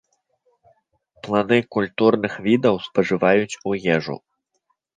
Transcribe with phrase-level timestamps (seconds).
[1.27, 4.17] Плады культурных відаў спажываюць у ежу.